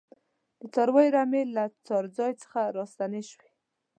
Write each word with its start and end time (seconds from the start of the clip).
د 0.59 0.61
څارویو 0.73 1.13
رمې 1.15 1.43
له 1.55 1.63
څړځای 1.87 2.31
څخه 2.41 2.59
راستنې 2.77 3.21
شوې. 3.29 3.51